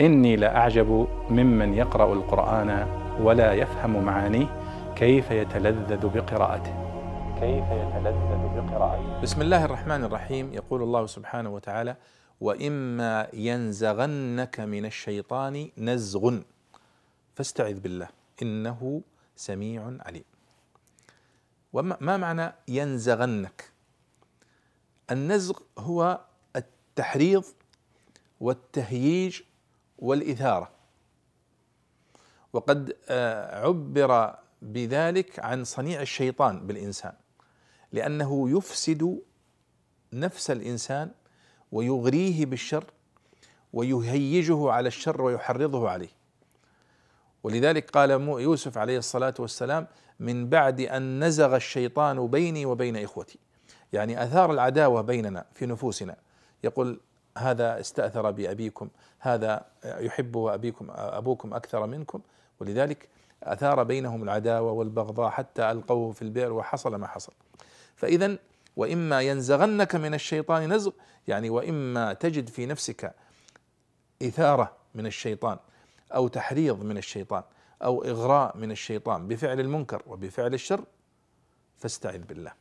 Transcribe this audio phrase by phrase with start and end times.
[0.00, 2.70] إني لأعجب ممن يقرأ القرآن
[3.20, 4.46] ولا يفهم معانيه
[4.96, 6.74] كيف يتلذذ بقراءته.
[7.40, 9.20] كيف يتلذذ بقراءته.
[9.20, 10.52] بسم الله الرحمن الرحيم.
[10.52, 11.96] يقول الله سبحانه وتعالى
[12.40, 16.38] وإما ينزغنك من الشيطان نزغ
[17.34, 18.08] فاستعذ بالله
[18.42, 19.02] إنه
[19.36, 20.24] سميع عليم.
[21.72, 23.70] وما ما معنى ينزغنك؟
[25.10, 26.20] النزغ هو
[26.56, 27.44] التحريض
[28.40, 29.40] والتهييج
[29.98, 30.70] والإثارة.
[32.52, 32.96] وقد
[33.52, 37.12] عبر بذلك عن صنيع الشيطان بالإنسان
[37.92, 39.18] لأنه يفسد
[40.12, 41.10] نفس الإنسان
[41.72, 42.84] ويغريه بالشر
[43.72, 46.08] ويهيجه على الشر ويحرضه عليه.
[47.42, 49.86] ولذلك قال يوسف عليه الصلاة والسلام
[50.20, 53.38] من بعد أن نزغ الشيطان بيني وبين إخوتي.
[53.92, 56.16] يعني أثار العداوة بيننا في نفوسنا.
[56.64, 57.00] يقول
[57.36, 62.20] هذا استأثر بأبيكم هذا يحب أبيكم أبوكم أكثر منكم
[62.60, 63.08] ولذلك
[63.42, 67.32] أثار بينهم العداوة والبغضاء حتى ألقوه في البئر وحصل ما حصل.
[67.96, 68.38] فاذا
[68.76, 70.92] وإما ينزغنك من الشيطان نزغ
[71.28, 73.14] يعني وإما تجد في نفسك
[74.22, 75.58] إثارة من الشيطان
[76.14, 77.42] أو تحريض من الشيطان
[77.82, 80.84] أو إغراء من الشيطان بفعل المنكر وبفعل الشر
[81.78, 82.52] فاستعذ بالله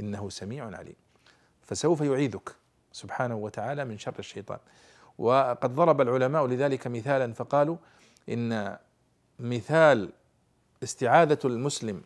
[0.00, 0.96] إنه سميع عليم.
[1.62, 2.59] فسوف يعيذك.
[2.92, 4.58] سبحانه وتعالى من شر الشيطان.
[5.18, 7.76] وقد ضرب العلماء لذلك مثالا فقالوا
[8.28, 8.76] إن
[9.38, 10.10] مثال
[10.82, 12.02] استعاذة المسلم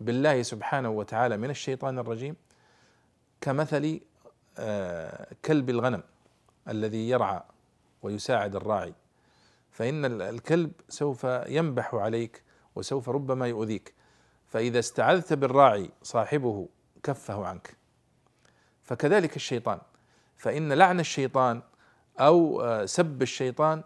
[0.00, 2.36] بالله سبحانه وتعالى من الشيطان الرجيم
[3.40, 4.00] كمثل
[5.44, 6.02] كلب الغنم
[6.68, 7.42] الذي يرعى
[8.02, 8.94] ويساعد الراعي.
[9.70, 12.42] فإن الكلب سوف ينبح عليك
[12.74, 13.94] وسوف ربما يؤذيك.
[14.48, 16.68] فإذا استعذت بالراعي صاحبه
[17.02, 17.76] كفه عنك.
[18.82, 19.80] فكذلك الشيطان.
[20.36, 21.62] فإن لعن الشيطان
[22.20, 23.82] أو سب الشيطان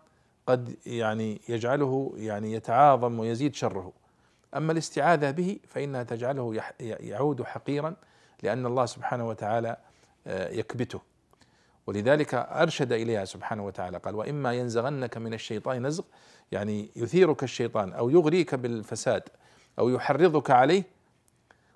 [0.46, 3.92] قد يعني يجعله يعني يتعاظم ويزيد شره.
[4.56, 7.96] أما الاستعاذة به فإنها تجعله يعود حقيرا
[8.42, 9.76] لأن الله سبحانه وتعالى
[10.26, 11.00] يكبته.
[11.86, 16.04] ولذلك أرشد إليها سبحانه وتعالى قال وإما ينزغنك من الشيطان نزغ
[16.52, 19.22] يعني يثيرك الشيطان أو يغريك بالفساد
[19.78, 20.82] أو يحرضك عليه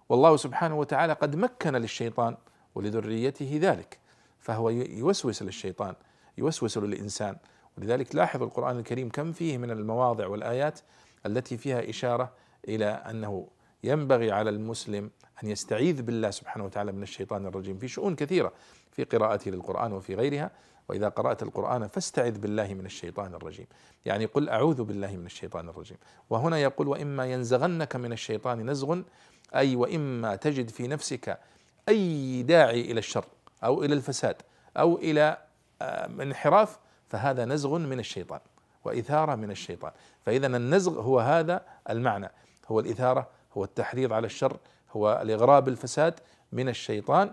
[0.08, 2.36] والله سبحانه وتعالى قد مكن للشيطان
[2.74, 3.98] ولذريته ذلك.
[4.42, 5.94] فهو يوسوس للشيطان
[6.38, 7.36] يوسوس للإنسان.
[7.78, 10.80] ولذلك لاحظوا القرآن الكريم كم فيه من المواضع والآيات
[11.26, 12.32] التي فيها إشارة
[12.68, 13.46] إلى أنه
[13.84, 15.10] ينبغي على المسلم
[15.44, 17.78] أن يستعيذ بالله سبحانه وتعالى من الشيطان الرجيم.
[17.78, 18.52] في شؤون كثيرة
[18.92, 20.50] في قراءته للقرآن وفي غيرها.
[20.88, 23.66] وإذا قرأت القرآن فاستعذ بالله من الشيطان الرجيم.
[24.04, 25.96] يعني قل أعوذ بالله من الشيطان الرجيم.
[26.30, 29.00] وهنا يقول وإما ينزغنك من الشيطان نزغ
[29.54, 31.38] أي وإما تجد في نفسك
[31.88, 33.24] أي داعي إلى الشر.
[33.64, 34.36] أو إلى الفساد
[34.76, 35.38] أو إلى
[36.20, 36.78] انحراف
[37.08, 38.40] فهذا نزغ من الشيطان
[38.84, 39.92] وإثارة من الشيطان.
[40.26, 42.30] فاذا النزغ هو هذا المعنى.
[42.68, 44.56] هو الإثارة هو التحريض على الشر
[44.90, 46.20] هو الاغراء بالفساد
[46.52, 47.32] من الشيطان.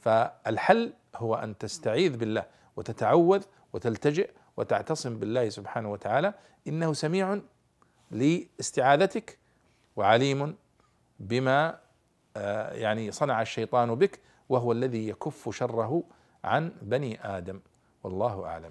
[0.00, 2.44] فالحل هو أن تستعيذ بالله
[2.76, 3.42] وتتعوذ
[3.72, 6.34] وتلتجئ وتعتصم بالله سبحانه وتعالى.
[6.68, 7.40] إنه سميع
[8.10, 9.38] لإستعاذتك
[9.96, 10.56] وعليم
[11.20, 11.78] بما
[12.72, 16.02] يعني صنع الشيطان بك وهو الذي يكف شره
[16.44, 17.60] عن بني آدم.
[18.04, 18.70] والله أعلم.